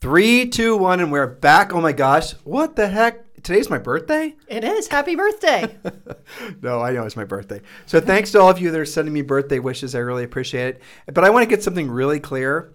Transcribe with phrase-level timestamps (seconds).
[0.00, 1.72] Three, two, one, and we're back.
[1.74, 3.42] Oh my gosh, what the heck?
[3.42, 4.36] Today's my birthday?
[4.46, 4.86] It is.
[4.86, 5.76] Happy birthday.
[6.62, 7.60] no, I know it's my birthday.
[7.86, 9.96] So thanks to all of you that are sending me birthday wishes.
[9.96, 10.82] I really appreciate it.
[11.12, 12.72] But I want to get something really clear.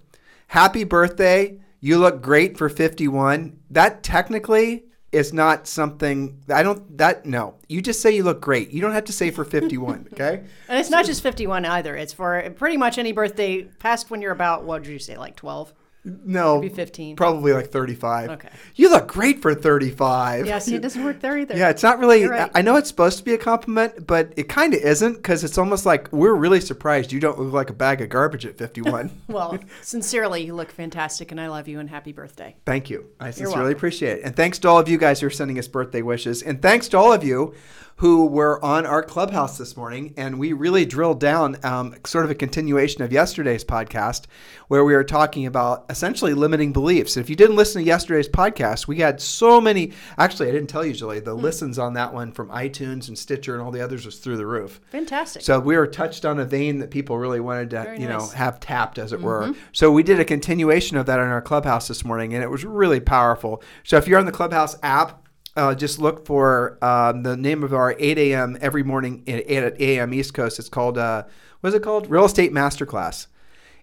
[0.47, 1.61] Happy birthday.
[1.79, 3.57] You look great for 51.
[3.69, 7.55] That technically is not something I don't that no.
[7.69, 8.71] You just say you look great.
[8.71, 10.43] You don't have to say for 51, okay?
[10.67, 11.95] and it's not just 51 either.
[11.95, 15.37] It's for pretty much any birthday past when you're about what did you say like
[15.37, 15.73] 12?
[16.05, 17.15] No, Maybe 15.
[17.15, 18.29] Probably like 35.
[18.31, 18.49] Okay.
[18.75, 20.45] You look great for 35.
[20.45, 21.55] Yeah, see, it doesn't work there either.
[21.55, 22.25] Yeah, it's not really.
[22.25, 22.51] Right.
[22.53, 25.57] I know it's supposed to be a compliment, but it kind of isn't because it's
[25.57, 29.11] almost like we're really surprised you don't look like a bag of garbage at 51.
[29.33, 32.55] Well, sincerely, you look fantastic, and I love you, and happy birthday.
[32.65, 33.05] Thank you.
[33.19, 33.77] I sincerely welcome.
[33.77, 34.25] appreciate it.
[34.25, 36.43] And thanks to all of you guys who are sending us birthday wishes.
[36.43, 37.55] And thanks to all of you
[38.03, 40.13] who were on our clubhouse this morning.
[40.17, 44.25] And we really drilled down um, sort of a continuation of yesterday's podcast
[44.67, 47.15] where we were talking about essentially limiting beliefs.
[47.15, 49.93] If you didn't listen to yesterday's podcast, we had so many.
[50.17, 53.53] Actually, I didn't tell you, Julie, the listens on that one from iTunes and Stitcher
[53.53, 54.81] and all the others was through the roof.
[54.91, 55.41] Fantastic.
[55.41, 58.17] So we were touched on a vein that people really wanted to, Very you know,
[58.17, 58.31] nice.
[58.31, 58.37] Mm-hmm.
[58.37, 59.55] have tapped, as it were.
[59.71, 62.65] So we did a continuation of that in our clubhouse this morning, and it was
[62.65, 63.63] really powerful.
[63.85, 65.22] So if you're on the clubhouse app,
[65.55, 68.57] uh, just look for um, the name of our 8 a.m.
[68.61, 70.13] every morning at 8 a.m.
[70.13, 70.59] East Coast.
[70.59, 71.23] It's called, uh,
[71.61, 72.09] what is it called?
[72.09, 73.27] Real Estate Masterclass.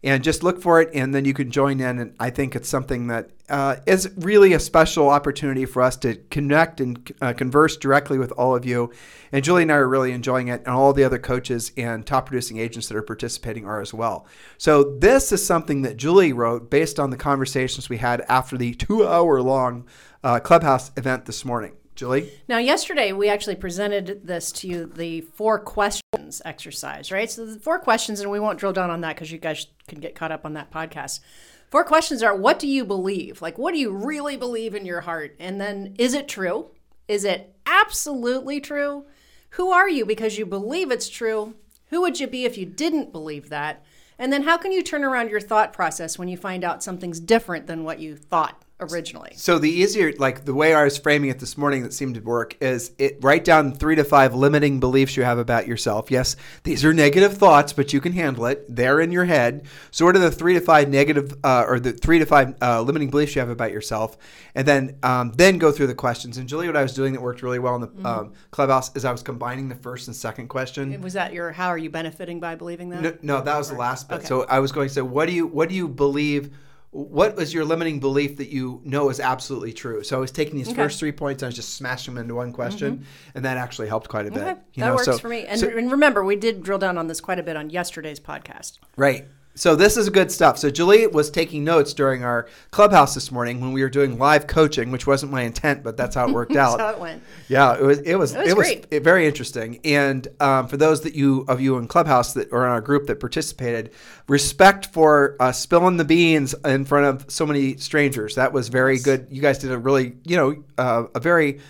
[0.02, 1.98] And just look for it, and then you can join in.
[1.98, 6.14] And I think it's something that uh, is really a special opportunity for us to
[6.30, 8.92] connect and uh, converse directly with all of you.
[9.30, 12.26] And Julie and I are really enjoying it, and all the other coaches and top
[12.26, 14.26] producing agents that are participating are as well.
[14.56, 18.72] So, this is something that Julie wrote based on the conversations we had after the
[18.74, 19.86] two hour long
[20.24, 21.72] uh, clubhouse event this morning.
[22.00, 22.32] Julie?
[22.48, 27.30] Now, yesterday we actually presented this to you, the four questions exercise, right?
[27.30, 30.00] So, the four questions, and we won't drill down on that because you guys can
[30.00, 31.20] get caught up on that podcast.
[31.68, 33.42] Four questions are what do you believe?
[33.42, 35.36] Like, what do you really believe in your heart?
[35.38, 36.70] And then, is it true?
[37.06, 39.04] Is it absolutely true?
[39.50, 41.54] Who are you because you believe it's true?
[41.88, 43.84] Who would you be if you didn't believe that?
[44.18, 47.20] And then, how can you turn around your thought process when you find out something's
[47.20, 49.32] different than what you thought originally?
[49.36, 52.20] So the easier, like the way I was framing it this morning that seemed to
[52.20, 56.10] work is it write down three to five limiting beliefs you have about yourself.
[56.10, 58.64] Yes, these are negative thoughts, but you can handle it.
[58.68, 59.66] They're in your head.
[59.90, 62.82] So what are the three to five negative uh, or the three to five uh,
[62.82, 64.16] limiting beliefs you have about yourself?
[64.54, 66.38] And then um, then go through the questions.
[66.38, 69.04] And Julie, what I was doing that worked really well in the um, clubhouse is
[69.04, 71.00] I was combining the first and second question.
[71.00, 73.02] Was that your how are you benefiting by believing that?
[73.02, 74.18] No, no, that was the last bit.
[74.18, 74.26] Okay.
[74.26, 76.50] So I was going to say, what do you what do you believe?
[76.92, 80.02] What was your limiting belief that you know is absolutely true?
[80.02, 82.34] So I was taking these first three points and I was just smashing them into
[82.34, 84.40] one question, and that actually helped quite a bit.
[84.40, 84.48] Mm-hmm.
[84.48, 85.46] Okay, that know, works so- for me.
[85.46, 88.18] And, so- and remember, we did drill down on this quite a bit on yesterday's
[88.18, 88.78] podcast.
[88.96, 89.26] Right.
[89.60, 90.56] So this is good stuff.
[90.56, 94.46] So Julie was taking notes during our clubhouse this morning when we were doing live
[94.46, 96.78] coaching, which wasn't my intent, but that's how it worked out.
[96.78, 97.22] That's how it went.
[97.46, 99.04] Yeah, it was it was was it was, great.
[99.04, 99.78] very interesting.
[99.84, 103.06] And um, for those that you of you in Clubhouse that or in our group
[103.08, 103.90] that participated,
[104.28, 108.36] respect for uh, spilling the beans in front of so many strangers.
[108.36, 109.26] That was very good.
[109.28, 111.60] You guys did a really you know uh, a very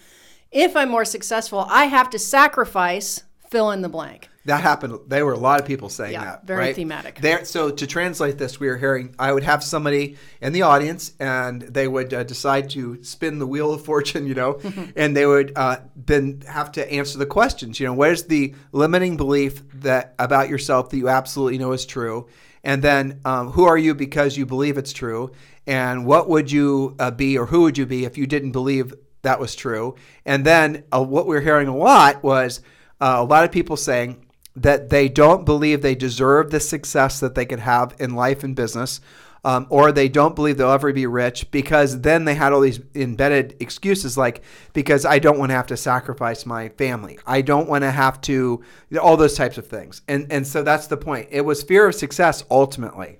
[0.51, 4.29] If I'm more successful, I have to sacrifice fill in the blank.
[4.45, 4.99] That happened.
[5.07, 6.47] There were a lot of people saying Yeah, that.
[6.47, 6.75] very right?
[6.75, 7.19] thematic.
[7.21, 7.45] There.
[7.45, 9.13] So to translate this, we were hearing.
[9.19, 13.45] I would have somebody in the audience, and they would uh, decide to spin the
[13.45, 14.59] wheel of fortune, you know,
[14.95, 17.79] and they would uh, then have to answer the questions.
[17.79, 21.85] You know, what is the limiting belief that about yourself that you absolutely know is
[21.85, 22.27] true,
[22.63, 25.31] and then um, who are you because you believe it's true,
[25.67, 28.93] and what would you uh, be or who would you be if you didn't believe
[29.21, 32.61] that was true, and then uh, what we're hearing a lot was
[33.01, 34.25] uh, a lot of people saying
[34.55, 38.55] that they don't believe they deserve the success that they could have in life and
[38.55, 38.99] business,
[39.45, 42.81] um, or they don't believe they'll ever be rich because then they had all these
[42.93, 44.43] embedded excuses like,
[44.73, 47.19] because I don't want to have to sacrifice my family.
[47.25, 48.63] I don't want to have to,
[49.01, 50.01] all those types of things.
[50.07, 51.29] And, and so that's the point.
[51.31, 53.19] It was fear of success ultimately.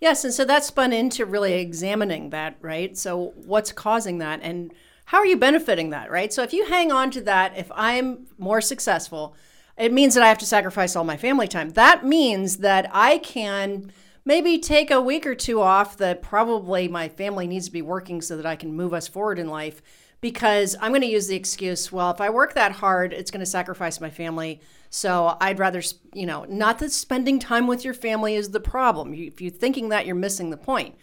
[0.00, 2.96] Yes, and so that spun into really examining that, right?
[2.96, 4.72] So what's causing that and
[5.08, 6.34] how are you benefiting that, right?
[6.34, 9.34] So if you hang on to that, if I'm more successful,
[9.78, 11.70] it means that I have to sacrifice all my family time.
[11.70, 13.90] That means that I can
[14.26, 18.20] maybe take a week or two off that probably my family needs to be working
[18.20, 19.80] so that I can move us forward in life
[20.20, 23.40] because I'm going to use the excuse, well, if I work that hard, it's going
[23.40, 24.60] to sacrifice my family.
[24.90, 25.80] So I'd rather,
[26.12, 29.14] you know, not that spending time with your family is the problem.
[29.14, 30.96] If you're thinking that, you're missing the point.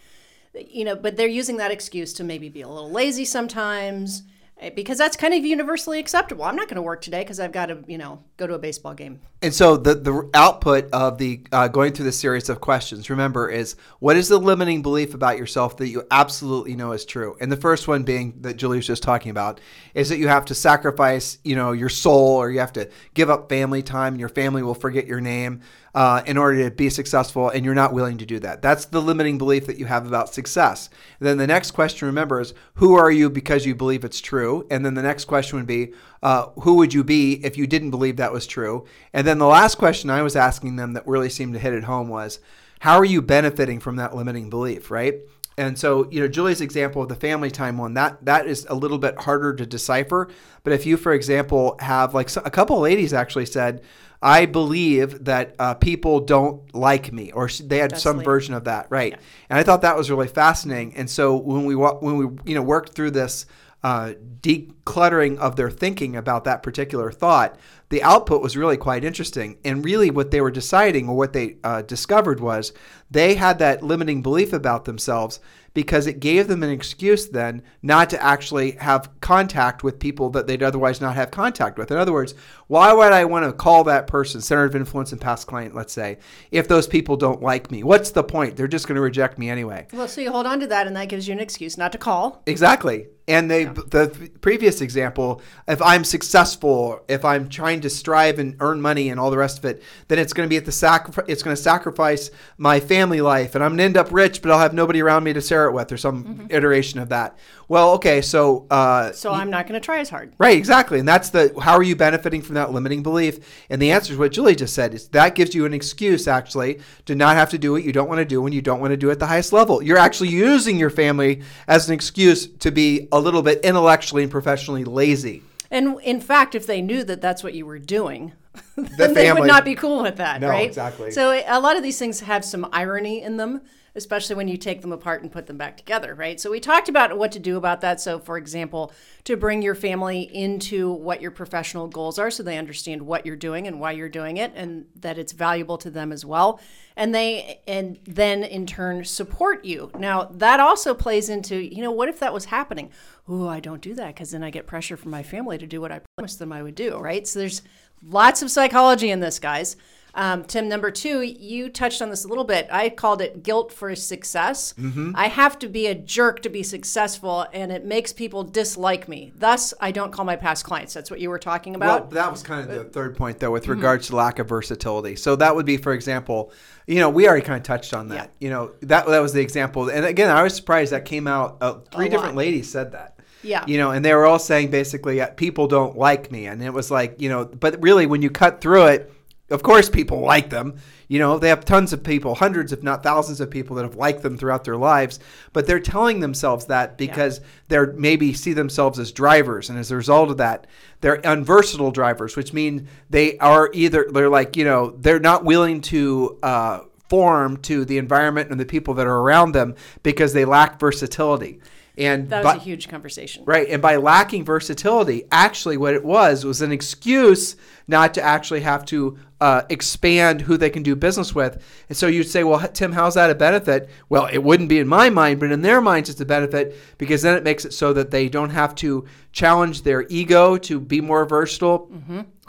[0.56, 4.22] You know, but they're using that excuse to maybe be a little lazy sometimes
[4.60, 6.44] eh, because that's kind of universally acceptable.
[6.44, 8.58] I'm not going to work today because I've got to, you know, go to a
[8.58, 9.20] baseball game.
[9.42, 13.50] And so the the output of the uh, going through this series of questions, remember,
[13.50, 17.36] is what is the limiting belief about yourself that you absolutely know is true?
[17.40, 19.60] And the first one being that Julie was just talking about
[19.94, 23.28] is that you have to sacrifice, you know, your soul, or you have to give
[23.28, 25.60] up family time, and your family will forget your name
[25.96, 28.60] uh, in order to be successful, and you're not willing to do that.
[28.60, 30.90] That's the limiting belief that you have about success.
[31.18, 34.66] And then the next question, remember, is who are you because you believe it's true?
[34.70, 37.92] And then the next question would be, uh, who would you be if you didn't
[37.92, 38.84] believe that was true?
[39.14, 41.84] And then the last question I was asking them that really seemed to hit it
[41.84, 42.40] home was,
[42.80, 45.14] how are you benefiting from that limiting belief, right?
[45.58, 48.74] And so, you know, Julie's example of the family time one, that that is a
[48.74, 50.28] little bit harder to decipher.
[50.64, 53.82] But if you, for example, have like a couple of ladies actually said,
[54.22, 58.64] I believe that uh, people don't like me, or they had That's some version of
[58.64, 59.18] that, right?
[59.48, 60.96] And I thought that was really fascinating.
[60.96, 63.46] And so when we when we you know worked through this
[63.86, 67.56] uh, decluttering of their thinking about that particular thought,
[67.90, 69.58] the output was really quite interesting.
[69.64, 72.72] And really, what they were deciding or what they uh, discovered was
[73.12, 75.38] they had that limiting belief about themselves
[75.72, 80.48] because it gave them an excuse then not to actually have contact with people that
[80.48, 81.92] they'd otherwise not have contact with.
[81.92, 82.34] In other words,
[82.66, 85.92] why would I want to call that person, center of influence and past client, let's
[85.92, 86.18] say,
[86.50, 87.84] if those people don't like me?
[87.84, 88.56] What's the point?
[88.56, 89.86] They're just going to reject me anyway.
[89.92, 91.98] Well, so you hold on to that, and that gives you an excuse not to
[91.98, 92.42] call.
[92.46, 93.06] Exactly.
[93.28, 98.80] And they, the previous example, if I'm successful, if I'm trying to strive and earn
[98.80, 101.24] money and all the rest of it, then it's going to be at the sacrifice.
[101.26, 104.52] It's going to sacrifice my family life, and I'm going to end up rich, but
[104.52, 107.36] I'll have nobody around me to share it with, or some iteration of that.
[107.68, 110.32] Well, okay, so uh, So I'm not going to try as hard.
[110.38, 111.00] Right, exactly.
[111.00, 113.64] And that's the how are you benefiting from that limiting belief?
[113.70, 116.78] And the answer is what Julie just said is that gives you an excuse actually
[117.06, 118.92] to not have to do what you don't want to do when you don't want
[118.92, 119.82] to do at the highest level.
[119.82, 124.30] You're actually using your family as an excuse to be a little bit intellectually and
[124.30, 125.42] professionally lazy.
[125.70, 128.32] And in fact, if they knew that that's what you were doing,
[128.76, 130.66] then they would not be cool with that, No, right?
[130.66, 131.10] exactly.
[131.10, 133.62] So a lot of these things have some irony in them,
[133.96, 136.38] especially when you take them apart and put them back together, right?
[136.38, 138.00] So we talked about what to do about that.
[138.00, 138.92] So, for example,
[139.24, 143.36] to bring your family into what your professional goals are, so they understand what you're
[143.36, 146.60] doing and why you're doing it, and that it's valuable to them as well.
[146.96, 149.90] And they, and then in turn, support you.
[149.98, 152.90] Now that also plays into, you know, what if that was happening?
[153.28, 155.80] Oh, I don't do that because then I get pressure from my family to do
[155.80, 157.26] what I promised them I would do, right?
[157.26, 157.62] So there's
[158.02, 159.76] lots of psychology in this, guys.
[160.16, 162.66] Um, Tim, number two, you touched on this a little bit.
[162.72, 164.74] I called it guilt for success.
[165.14, 169.32] I have to be a jerk to be successful, and it makes people dislike me.
[169.36, 170.94] Thus, I don't call my past clients.
[170.94, 172.00] That's what you were talking about.
[172.04, 173.72] Well, that was kind of the third point, though, with Mm-hmm.
[173.72, 175.16] regards to lack of versatility.
[175.16, 176.50] So that would be, for example,
[176.86, 178.14] you know, we already kind of touched on that.
[178.14, 178.26] Yeah.
[178.46, 179.90] You know, that that was the example.
[179.90, 181.58] And again, I was surprised that came out.
[181.60, 182.44] Uh, three A different lot.
[182.44, 183.18] ladies said that.
[183.42, 183.64] Yeah.
[183.66, 186.90] You know, and they were all saying basically, people don't like me, and it was
[186.90, 189.12] like, you know, but really, when you cut through it,
[189.50, 190.78] of course, people like them.
[191.08, 193.94] you know, they have tons of people, hundreds, if not thousands of people that have
[193.94, 195.20] liked them throughout their lives,
[195.52, 199.70] but they're telling themselves that because they're maybe see themselves as drivers.
[199.70, 200.66] And as a result of that,
[201.00, 205.80] they're unversatile drivers, which mean they are either, they're like, you know, they're not willing
[205.82, 210.44] to, uh, form to the environment and the people that are around them because they
[210.44, 211.60] lack versatility.
[211.98, 213.44] And That was by- a huge conversation.
[213.46, 213.68] Right.
[213.68, 217.56] And by lacking versatility, actually, what it was was an excuse
[217.88, 221.62] not to actually have to uh, expand who they can do business with.
[221.88, 223.88] And so you'd say, well, Tim, how's that a benefit?
[224.08, 227.22] Well, it wouldn't be in my mind, but in their minds, it's a benefit because
[227.22, 231.00] then it makes it so that they don't have to challenge their ego to be
[231.00, 231.90] more versatile.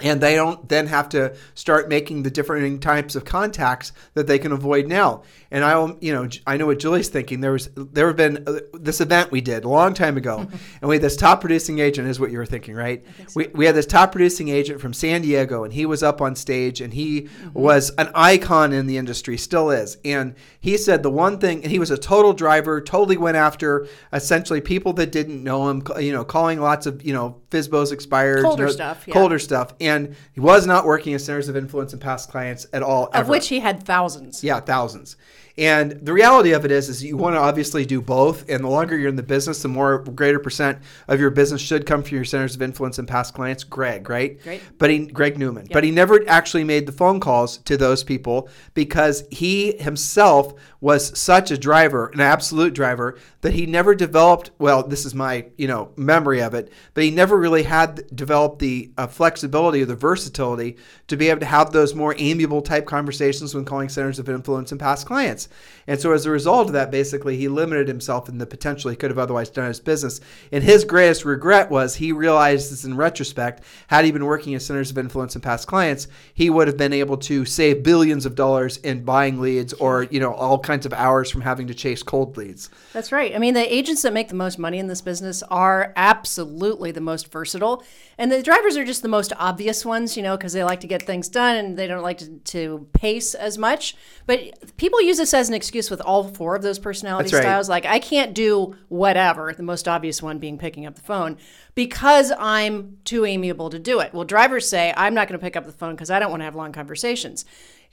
[0.02, 4.38] And they don't then have to start making the different types of contacts that they
[4.38, 5.24] can avoid now.
[5.50, 7.40] And I, you know, I know what Julie's thinking.
[7.42, 10.40] There was, there have been uh, this event we did a long time ago,
[10.82, 12.08] and we had this top producing agent.
[12.08, 13.06] Is what you were thinking, right?
[13.34, 16.36] We we had this top producing agent from San Diego, and he was up on
[16.36, 19.98] stage, and he was an icon in the industry, still is.
[20.04, 23.88] And he said the one thing, and he was a total driver, totally went after
[24.12, 28.44] essentially people that didn't know him, you know, calling lots of you know FSBOs expired,
[28.44, 29.14] Colder you know, stuff, yeah.
[29.14, 29.87] colder stuff, and
[30.34, 33.08] he was not working as centers of influence and past clients at all.
[33.08, 33.32] Of ever.
[33.32, 34.44] which he had thousands.
[34.44, 35.18] Yeah, thousands.
[35.58, 38.48] And the reality of it is, is you want to obviously do both.
[38.48, 41.86] And the longer you're in the business, the more greater percent of your business should
[41.86, 43.64] come from your centers of influence and past clients.
[43.64, 44.42] Greg, right?
[44.44, 44.62] Great.
[44.78, 45.68] But he, Greg Newman.
[45.72, 51.18] But he never actually made the phone calls to those people because he himself was
[51.18, 54.52] such a driver, an absolute driver, that he never developed.
[54.60, 58.60] Well, this is my you know memory of it, but he never really had developed
[58.60, 62.86] the uh, flexibility or the versatility to be able to have those more amiable type
[62.86, 65.47] conversations when calling centers of influence and past clients.
[65.88, 68.98] And so as a result of that, basically, he limited himself in the potential he
[68.98, 70.20] could have otherwise done his business.
[70.52, 74.62] And his greatest regret was he realized this in retrospect, had he been working at
[74.62, 78.36] centers of influence and past clients, he would have been able to save billions of
[78.36, 82.04] dollars in buying leads or, you know, all kinds of hours from having to chase
[82.04, 82.70] cold leads.
[82.92, 83.34] That's right.
[83.34, 87.02] I mean, the agents that make the most money in this business are absolutely the
[87.02, 87.84] most versatile.
[88.18, 90.88] And the drivers are just the most obvious ones, you know, because they like to
[90.88, 93.96] get things done and they don't like to, to pace as much.
[94.26, 97.42] But people use this as an excuse with all four of those personality right.
[97.42, 97.70] styles.
[97.70, 101.38] Like, I can't do whatever, the most obvious one being picking up the phone,
[101.76, 104.14] because I'm too amiable to do it.
[104.14, 106.42] Well, drivers say, I'm not going to pick up the phone because I don't want
[106.42, 107.46] to have long conversations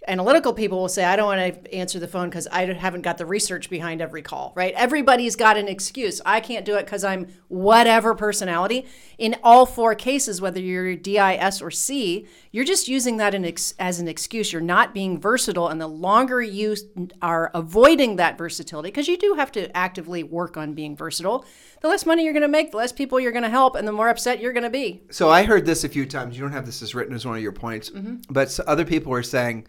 [0.06, 3.18] analytical people will say, I don't want to answer the phone because I haven't got
[3.18, 4.74] the research behind every call, right?
[4.74, 6.20] Everybody's got an excuse.
[6.24, 8.86] I can't do it because I'm whatever personality.
[9.18, 13.34] In all four cases, whether you're D, I, S, or C, you're just using that
[13.34, 14.52] ex- as an excuse.
[14.52, 15.66] You're not being versatile.
[15.66, 16.76] And the longer you
[17.20, 21.44] are avoiding that versatility, because you do have to actively work on being versatile,
[21.80, 23.88] the less money you're going to make, the less people you're going to help, and
[23.88, 25.02] the more upset you're going to be.
[25.10, 26.36] So I heard this a few times.
[26.36, 27.90] You don't have this as written as one of your points,
[28.30, 29.66] but other people were saying,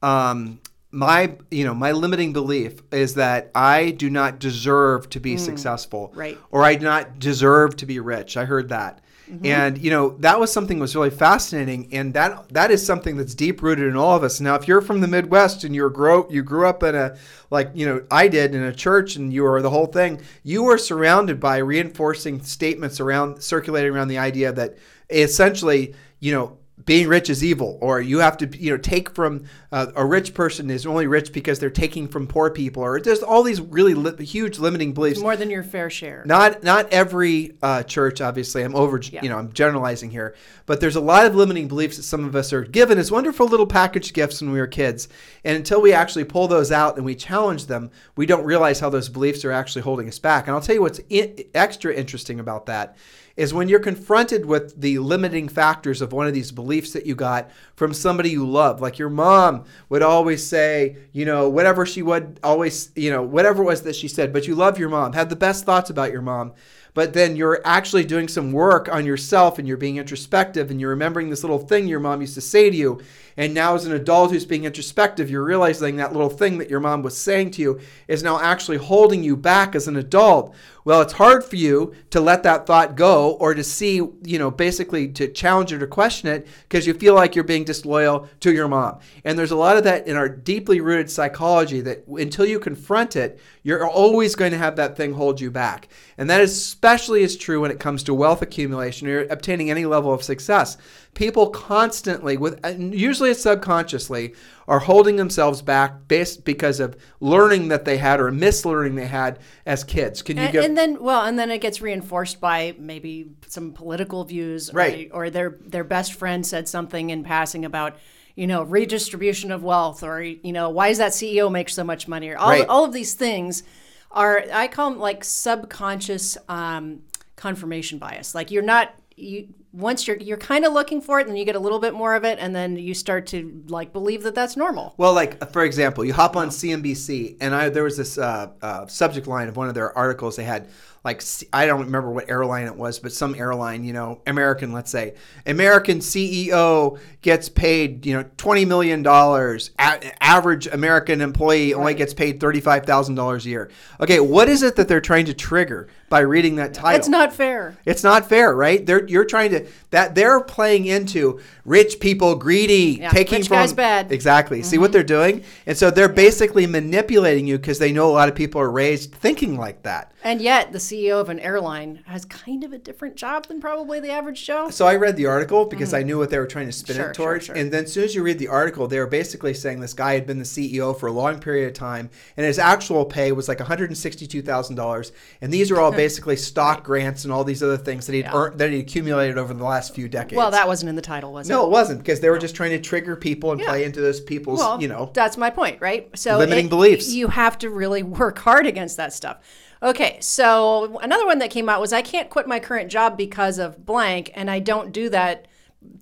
[0.00, 0.60] um,
[0.92, 6.12] my you know my limiting belief is that I do not deserve to be successful,
[6.14, 6.38] right.
[6.52, 8.36] Or I do not deserve to be rich.
[8.36, 9.00] I heard that.
[9.28, 9.46] Mm-hmm.
[9.46, 13.16] And you know that was something that was really fascinating, and that that is something
[13.16, 14.40] that's deep rooted in all of us.
[14.40, 17.16] Now, if you're from the Midwest and you're grow you grew up in a
[17.50, 20.62] like you know I did in a church, and you were the whole thing, you
[20.62, 24.78] were surrounded by reinforcing statements around circulating around the idea that
[25.10, 26.57] essentially you know
[26.88, 30.32] being rich is evil or you have to you know take from uh, a rich
[30.32, 33.92] person is only rich because they're taking from poor people or there's all these really
[33.92, 36.22] li- huge limiting beliefs More than your fair share.
[36.26, 40.96] not not every uh, church obviously i'm over you know i'm generalizing here but there's
[40.96, 44.14] a lot of limiting beliefs that some of us are given as wonderful little packaged
[44.14, 45.08] gifts when we were kids
[45.44, 48.88] and until we actually pull those out and we challenge them we don't realize how
[48.88, 52.40] those beliefs are actually holding us back and i'll tell you what's I- extra interesting
[52.40, 52.96] about that
[53.38, 57.14] is when you're confronted with the limiting factors of one of these beliefs that you
[57.14, 58.80] got from somebody you love.
[58.80, 63.62] Like your mom would always say, you know, whatever she would always, you know, whatever
[63.62, 66.10] it was that she said, but you love your mom, had the best thoughts about
[66.10, 66.52] your mom.
[66.94, 70.90] But then you're actually doing some work on yourself and you're being introspective and you're
[70.90, 73.00] remembering this little thing your mom used to say to you.
[73.38, 76.80] And now, as an adult who's being introspective, you're realizing that little thing that your
[76.80, 80.56] mom was saying to you is now actually holding you back as an adult.
[80.84, 84.50] Well, it's hard for you to let that thought go or to see, you know,
[84.50, 88.52] basically to challenge or to question it because you feel like you're being disloyal to
[88.52, 88.98] your mom.
[89.22, 93.16] And there's a lot of that in our deeply rooted psychology that until you confront
[93.16, 95.88] it, you're always going to have that thing hold you back.
[96.16, 100.10] And that especially is true when it comes to wealth accumulation or obtaining any level
[100.10, 100.78] of success.
[101.12, 104.34] People constantly, with usually subconsciously,
[104.66, 109.38] are holding themselves back based because of learning that they had or mislearning they had
[109.66, 110.22] as kids.
[110.22, 110.64] Can you and, give?
[110.64, 115.10] and then well and then it gets reinforced by maybe some political views Right.
[115.12, 117.96] or, or their their best friend said something in passing about
[118.36, 122.06] you know, redistribution of wealth, or you know, why does that CEO make so much
[122.06, 122.68] money, or all, Right.
[122.68, 123.64] all of these things
[124.12, 127.00] are I call them like subconscious um,
[127.34, 128.36] confirmation bias.
[128.36, 131.44] Like you're not you once you're you're kind of looking for it, and then you
[131.44, 134.34] get a little bit more of it, and then you start to like believe that
[134.34, 134.94] that's normal.
[134.96, 138.86] Well, like for example, you hop on CNBC, and I there was this uh, uh,
[138.86, 140.36] subject line of one of their articles.
[140.36, 140.68] They had
[141.04, 144.90] like I don't remember what airline it was, but some airline, you know, American, let's
[144.90, 145.14] say,
[145.46, 149.70] American CEO gets paid, you know, twenty million dollars.
[149.78, 153.70] A- average American employee only gets paid thirty five thousand dollars a year.
[154.00, 156.98] Okay, what is it that they're trying to trigger by reading that title?
[156.98, 157.76] It's not fair.
[157.84, 158.84] It's not fair, right?
[158.84, 163.58] They're you're trying to that they're playing into rich people greedy, Yeah, taking rich from
[163.58, 164.06] guy's bad.
[164.06, 164.14] Mm-hmm.
[164.14, 164.62] Exactly.
[164.62, 168.28] See what they're doing, and so they're basically manipulating you because they know a lot
[168.28, 170.12] of people are raised thinking like that.
[170.24, 174.00] And yet, the CEO of an airline has kind of a different job than probably
[174.00, 174.70] the average Joe.
[174.70, 176.98] So I read the article because I knew what they were trying to spin Mm.
[176.98, 177.44] Sure, it towards.
[177.46, 177.54] sure.
[177.56, 180.14] And then as soon as you read the article, they were basically saying this guy
[180.14, 183.48] had been the CEO for a long period of time, and his actual pay was
[183.48, 185.12] like one hundred and sixty-two thousand dollars.
[185.40, 188.34] And these are all basically stock grants and all these other things that he'd Yeah.
[188.34, 190.36] earned that he accumulated over the last few decades.
[190.36, 191.52] Well, that wasn't in the title, was it?
[191.52, 193.66] no, it wasn't because they were just trying to trigger people and Yeah.
[193.68, 195.10] play into those people's, Well, you know.
[195.12, 196.08] that's my point, right?
[196.16, 197.12] So Limiting it- beliefs.
[197.12, 199.38] You have to really work hard against that stuff.
[199.82, 203.58] Okay, so another one that came out was I can't quit my current job because
[203.58, 205.46] of blank, and I don't do that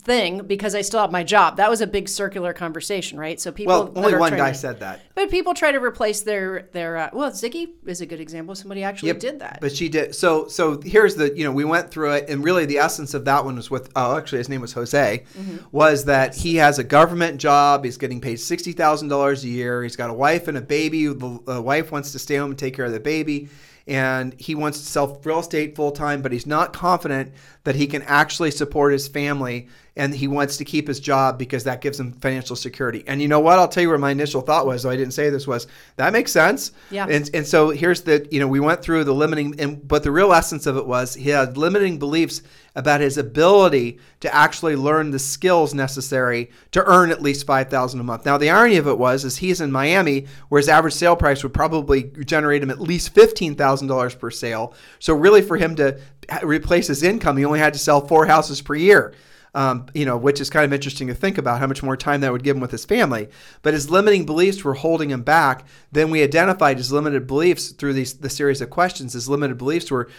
[0.03, 1.59] thing because I still have my job.
[1.59, 3.39] That was a big circular conversation, right?
[3.41, 3.73] So people.
[3.75, 5.01] Well, only one guy to- said that.
[5.15, 6.97] But people try to replace their their.
[6.97, 8.55] Uh, well, Ziggy is a good example.
[8.55, 9.59] Somebody actually Yep, did that.
[9.61, 10.15] But she did.
[10.15, 13.25] So so here's the you know we went through it and really the essence of
[13.27, 15.57] that one was with oh actually his name was Jose Mm-hmm.
[15.73, 17.85] was that he has a government job.
[17.85, 19.83] He's getting paid sixty thousand dollars a year.
[19.83, 21.07] He's got a wife and a baby.
[21.07, 23.49] The, the wife wants to stay home and take care of the baby.
[23.87, 27.33] And he wants to sell real estate full time, but he's not confident
[27.65, 29.69] that he can actually support his family.
[29.97, 33.03] And he wants to keep his job because that gives him financial security.
[33.07, 33.59] And you know what?
[33.59, 36.13] I'll tell you where my initial thought was, though I didn't say this, was that
[36.13, 36.73] makes sense.
[36.91, 37.07] Yeah.
[37.09, 40.11] And and so here's the you know we went through the limiting and but the
[40.11, 42.43] real essence of it was he had limiting beliefs
[42.77, 48.05] about his ability to actually learn the skills necessary to earn at least 5000 a
[48.05, 48.27] month.
[48.27, 51.43] Now the irony of it was is he's in Miami where his average sale price
[51.43, 54.75] would probably generate him at least $15,000 per sale.
[54.99, 55.99] So really for him to
[56.43, 59.15] replace his income he only had to sell four houses per year
[59.57, 62.21] um, you know, which is kind of interesting to think about how much more time
[62.21, 63.29] that would give him with his family.
[63.63, 65.65] But his limiting beliefs were holding him back.
[65.91, 69.15] Then we identified his limited beliefs through these the series of questions.
[69.15, 70.11] His limited beliefs were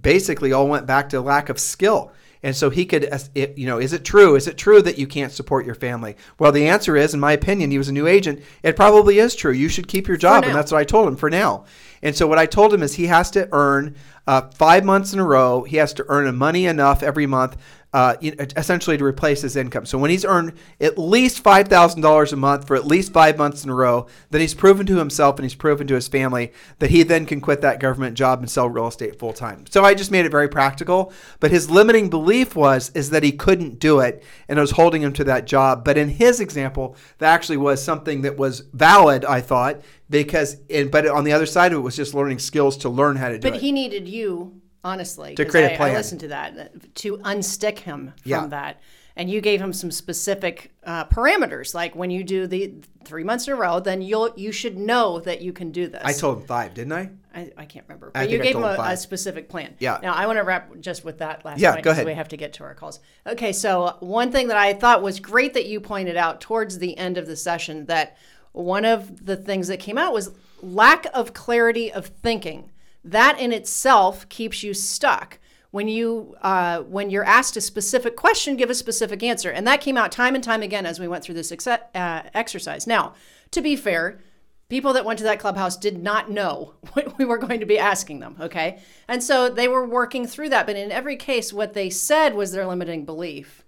[0.00, 2.12] basically all went back to lack of skill.
[2.44, 4.36] And so he could, you know, is it true?
[4.36, 6.14] Is it true that you can't support your family?
[6.38, 8.42] Well, the answer is, in my opinion, he was a new agent.
[8.62, 9.50] It probably is true.
[9.50, 11.64] You should keep your job, and that's what I told him for now.
[12.02, 15.20] And so what I told him is he has to earn uh, five months in
[15.20, 15.62] a row.
[15.62, 17.56] He has to earn money enough every month,
[17.94, 18.16] uh,
[18.56, 19.86] essentially to replace his income.
[19.86, 23.38] So when he's earned at least five thousand dollars a month for at least five
[23.38, 26.52] months in a row, then he's proven to himself and he's proven to his family
[26.80, 29.64] that he then can quit that government job and sell real estate full time.
[29.70, 31.12] So I just made it very practical.
[31.38, 35.02] But his limiting belief was is that he couldn't do it, and it was holding
[35.02, 35.84] him to that job.
[35.84, 39.24] But in his example, that actually was something that was valid.
[39.24, 42.76] I thought because, and, but on the other side of it was just learning skills
[42.78, 43.52] to learn how to do But it.
[43.52, 45.90] But he needed you, honestly, To create a I, plan.
[45.90, 48.46] I listened to that to unstick him from Yeah.
[48.48, 48.80] that,
[49.16, 53.46] and you gave him some specific uh, parameters, like when you do the three months
[53.46, 56.02] in a row, then you'll you should know that you can do this.
[56.04, 57.10] I told him five, didn't I?
[57.34, 59.74] I, I can't remember, I but you gave him a, a specific plan.
[59.80, 59.98] Yeah.
[60.02, 62.06] Now I want to wrap just with that last Yeah, point go ahead.
[62.06, 63.00] We have to get to our calls.
[63.26, 66.96] Okay, so one thing that I thought was great that you pointed out towards the
[66.96, 68.16] end of the session that
[68.52, 70.30] one of the things that came out was
[70.62, 72.70] lack of clarity of thinking.
[73.04, 75.38] That in itself keeps you stuck.
[75.70, 79.80] When you uh, when you're asked a specific question, give a specific answer, and that
[79.80, 82.86] came out time and time again as we went through this ex- uh, exercise.
[82.86, 83.14] Now,
[83.50, 84.20] to be fair,
[84.68, 87.78] people that went to that clubhouse did not know what we were going to be
[87.78, 91.74] asking them okay and so they were working through that but in every case what
[91.74, 93.63] they said was their limiting belief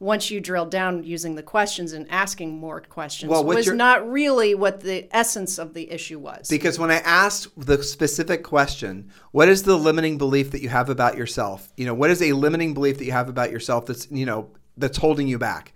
[0.00, 4.08] once you drilled down using the questions and asking more questions Well, was your- not
[4.08, 9.10] really what the essence of the issue was Because when I asked the specific question,
[9.32, 11.72] what is the limiting belief that you have about yourself?
[11.76, 14.50] You know, what is a limiting belief that you have about yourself that's, you know,
[14.78, 15.72] that's holding you back?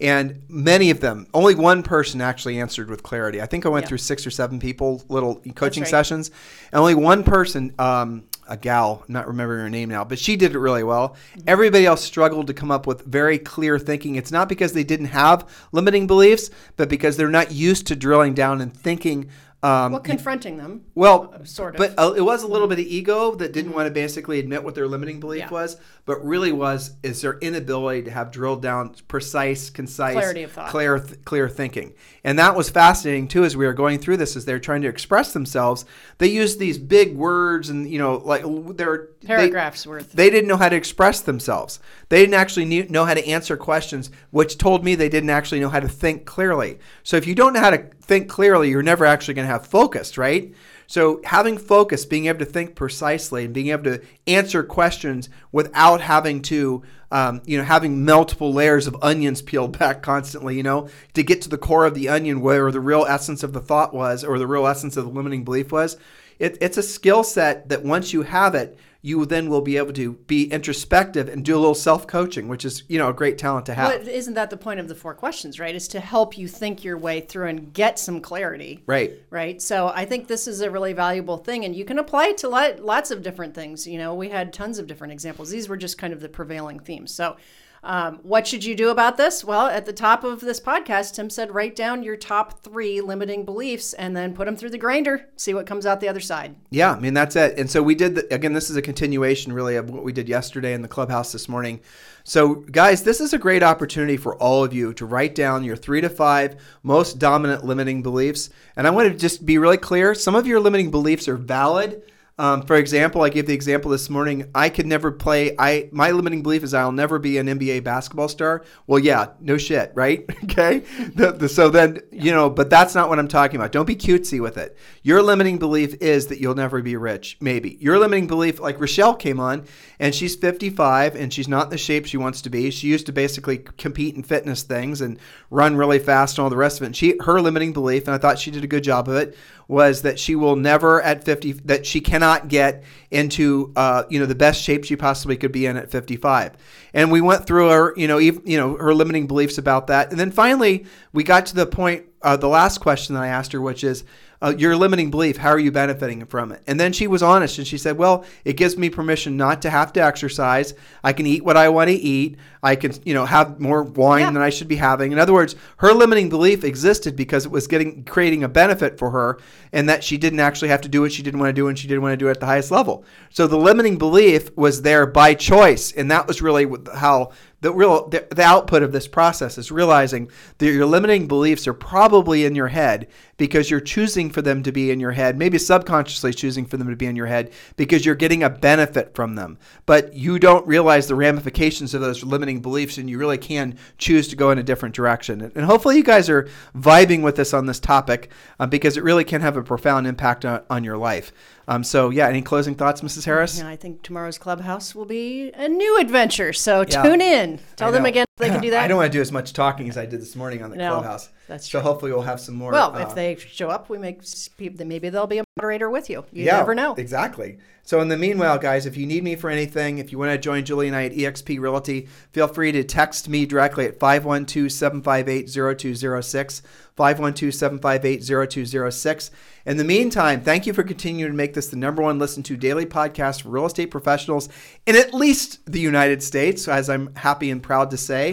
[0.00, 3.40] And many of them, only one person actually answered with clarity.
[3.40, 3.88] I think I went Yeah.
[3.88, 5.90] through six or seven people, little coaching right.
[5.90, 6.30] sessions,
[6.72, 10.54] and only one person, um, a gal, not remembering her name now, but she did
[10.54, 11.16] it really well.
[11.46, 14.16] Everybody else struggled to come up with very clear thinking.
[14.16, 18.34] It's not because they didn't have limiting beliefs, but because they're not used to drilling
[18.34, 19.30] down and thinking
[19.64, 20.84] Um, well, confronting them.
[20.94, 21.78] well, sort of.
[21.78, 24.62] But uh, it was a little bit of ego that didn't want to basically admit
[24.62, 25.50] what their limiting belief Yeah.
[25.50, 30.52] was, but really was is their inability to have drilled down precise, concise, Clarity of
[30.52, 30.68] thought.
[30.70, 31.94] clear, th- clear thinking.
[32.24, 34.88] And that was fascinating too as we were going through this as they're trying to
[34.88, 35.86] express themselves.
[36.18, 38.42] They used these big words and you know like
[38.76, 40.12] they're they- Paragraphs worth.
[40.12, 41.80] they didn't know how to express themselves.
[42.10, 45.60] They didn't actually knew, know how to answer questions, which told me they didn't actually
[45.60, 46.78] know how to think clearly.
[47.02, 49.66] So if you don't know how to think clearly, you're never actually going to have
[49.66, 50.54] focus, right?
[50.86, 56.00] So having focus, being able to think precisely, and being able to answer questions without
[56.00, 60.88] having to, um, you know, having multiple layers of onions peeled back constantly, you know,
[61.14, 63.94] to get to the core of the onion where the real essence of the thought
[63.94, 65.96] was, or the real essence of the limiting belief was.
[66.38, 69.92] It, it's a skill set that once you have it, you then will be able
[69.92, 73.36] to be introspective and do a little self coaching, which is you know a great
[73.36, 73.90] talent to have.
[73.90, 75.74] But isn't that the point of the four questions, right?
[75.74, 78.82] Is to help you think your way through and get some clarity.
[78.86, 79.12] Right.
[79.28, 79.60] Right.
[79.60, 82.48] So I think this is a really valuable thing, and you can apply it to
[82.48, 83.86] lot, lots of different things.
[83.86, 85.50] You know, we had tons of different examples.
[85.50, 87.12] These were just kind of the prevailing themes.
[87.12, 87.36] So,
[87.84, 89.44] um, what should you do about this?
[89.44, 93.44] Well, at the top of this podcast, Tim said write down your top three limiting
[93.44, 96.56] beliefs and then put them through the grinder, see what comes out the other side.
[96.70, 97.58] Yeah, I mean that's it.
[97.58, 98.54] And so we did the, again.
[98.54, 101.80] This is a continuation, really, of what we did yesterday in the clubhouse this morning.
[102.24, 105.76] So, guys, this is a great opportunity for all of you to write down your
[105.76, 108.48] three to five most dominant limiting beliefs.
[108.76, 110.14] And I want to just be really clear.
[110.14, 112.02] Some of your limiting beliefs are valid.
[112.36, 114.50] Um, for example, I gave the example this morning.
[114.56, 115.54] I could never play.
[115.56, 118.64] I my limiting belief is I'll never be an NBA basketball star.
[118.88, 120.24] Well, yeah, no shit, right?
[120.44, 120.80] okay.
[121.14, 123.70] The, the, so then you know, but that's not what I'm talking about.
[123.70, 124.76] Don't be cutesy with it.
[125.02, 127.36] Your limiting belief is that you'll never be rich.
[127.40, 129.66] Maybe your limiting belief, like Rochelle came on,
[130.00, 132.72] and she's 55 and she's not in the shape she wants to be.
[132.72, 135.20] She used to basically compete in fitness things and
[135.50, 136.86] run really fast and all the rest of it.
[136.86, 139.36] And she her limiting belief, and I thought she did a good job of it,
[139.68, 144.26] was that she will never at 50 that she cannot get into uh, you know
[144.26, 146.52] the best shape she possibly could be in at 55
[146.92, 150.10] and we went through her you know even, you know her limiting beliefs about that.
[150.10, 153.52] And then finally we got to the point uh, the last question that i asked
[153.52, 154.04] her which is
[154.44, 156.62] uh, your limiting belief how are you benefiting from it?
[156.66, 159.70] And then she was honest and she said well it gives me permission not to
[159.70, 160.74] have to exercise.
[161.02, 162.36] I can eat what i want to eat.
[162.62, 164.30] I can you know have more wine Yeah.
[164.32, 165.12] than i should be having.
[165.12, 169.10] In other words her limiting belief existed because it was getting creating a benefit for
[169.10, 169.38] her
[169.72, 171.78] and that she didn't actually have to do what she didn't want to do and
[171.78, 173.04] she didn't want to do it at the highest level.
[173.30, 177.32] So the limiting belief was there by choice and that was really how
[177.64, 181.72] the real the, the output of this process is realizing that your limiting beliefs are
[181.72, 185.56] probably in your head because you're choosing for them to be in your head maybe
[185.56, 189.34] subconsciously choosing for them to be in your head because you're getting a benefit from
[189.34, 189.56] them.
[189.86, 194.28] But you don't realize the ramifications of those limiting beliefs and you really can choose
[194.28, 195.40] to go in a different direction.
[195.54, 196.46] And hopefully you guys are
[196.76, 200.44] vibing with us on this topic uh, because it really can have a profound impact
[200.44, 201.32] on, on your life
[201.68, 205.50] um, so yeah any closing thoughts mrs harris Yeah, I think tomorrow's clubhouse will be
[205.54, 206.52] a new adventure.
[206.52, 207.02] So Yeah.
[207.02, 207.58] tune in.
[207.76, 208.82] Tell them again they can do that.
[208.84, 210.76] I don't want to do as much talking as I did this morning on the
[210.76, 211.28] No, clubhouse.
[211.46, 211.88] that's so true.
[211.88, 212.72] hopefully we'll have some more.
[212.72, 214.22] Well, uh, if they show up, we make
[214.56, 214.84] people.
[214.86, 216.24] Maybe there'll be a moderator with you.
[216.32, 216.96] You yeah, never know.
[216.96, 217.58] Exactly.
[217.86, 220.38] So in the meanwhile, guys, if you need me for anything, if you want to
[220.38, 226.62] join Julie and I at EXP Realty, feel free to text me directly at 512-758-0206,
[226.96, 229.30] 512-758-0206.
[229.66, 232.56] In the meantime, thank you for continuing to make this the number one listened to
[232.56, 234.48] daily podcast for real estate professionals
[234.86, 238.23] in at least the United States, as I'm happy and proud to say.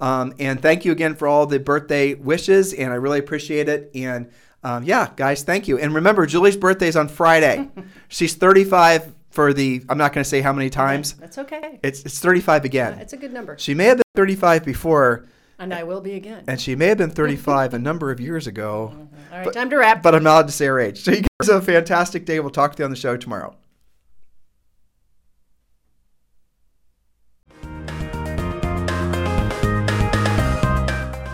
[0.00, 3.90] Um, and thank you again for all the birthday wishes, and I really appreciate it.
[3.94, 4.30] And
[4.62, 5.78] um, yeah, guys, thank you.
[5.78, 7.68] And remember, Julie's birthday is on Friday.
[8.08, 11.14] She's 35 for the, I'm not going to say how many times.
[11.14, 11.78] That's okay.
[11.82, 12.98] It's, it's 35 again.
[12.98, 13.56] It's a good number.
[13.58, 15.26] She may have been 35 before,
[15.58, 16.44] And I will be again.
[16.48, 18.92] and she may have been 35 a number of years ago,
[19.32, 20.02] All right, time to wrap.
[20.02, 21.02] but I'm not allowed to say her age.
[21.02, 22.38] So you guys have a fantastic day.
[22.40, 23.56] We'll talk to you on the show tomorrow.